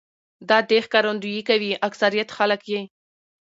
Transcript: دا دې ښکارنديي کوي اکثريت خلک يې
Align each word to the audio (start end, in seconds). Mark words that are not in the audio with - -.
دا 0.49 0.57
دې 0.69 0.79
ښکارنديي 0.85 1.41
کوي 1.49 1.71
اکثريت 1.87 2.29
خلک 2.37 2.61
يې 2.73 2.81